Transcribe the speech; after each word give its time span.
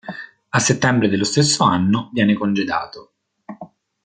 A 0.49 0.57
settembre 0.57 1.09
dello 1.09 1.23
stesso 1.23 1.63
anno 1.63 2.09
viene 2.11 2.33
congedato. 2.33 3.11